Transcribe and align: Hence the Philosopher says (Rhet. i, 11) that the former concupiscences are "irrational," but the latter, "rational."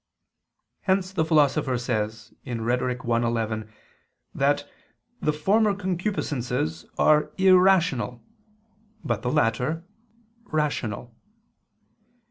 Hence 0.81 1.11
the 1.13 1.23
Philosopher 1.23 1.77
says 1.77 2.33
(Rhet. 2.47 3.01
i, 3.23 3.27
11) 3.27 3.71
that 4.33 4.67
the 5.21 5.31
former 5.31 5.75
concupiscences 5.75 6.87
are 6.97 7.29
"irrational," 7.37 8.19
but 9.03 9.21
the 9.21 9.31
latter, 9.31 9.83
"rational." 10.45 11.13